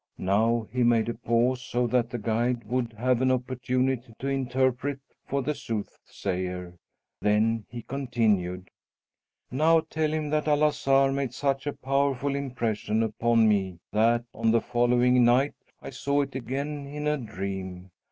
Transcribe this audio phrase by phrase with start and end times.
[0.17, 4.99] Now he made a pause, so that the guide would have an opportunity to interpret
[5.27, 6.73] for the soothsayer.
[7.21, 8.71] Then he continued:
[9.51, 14.49] "Now tell him that El Azhar made such a powerful impression upon me that on
[14.49, 15.53] the following night
[15.83, 17.91] I saw it again in a dream.